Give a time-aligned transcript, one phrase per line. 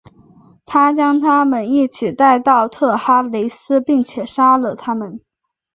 [0.65, 5.21] 他将他们一起带到特哈雷斯并且杀了他们。